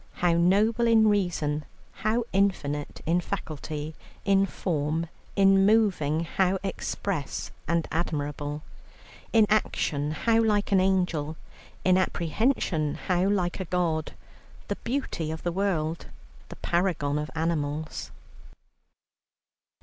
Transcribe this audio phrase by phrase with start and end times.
[0.13, 3.93] How noble in reason, how infinite in faculty,
[4.25, 8.63] in form, in moving how express and admirable,
[9.31, 11.37] in action how like an angel,
[11.85, 14.13] in apprehension how like a god,
[14.69, 16.07] the beauty of the world,
[16.49, 18.09] the paragon of animals!"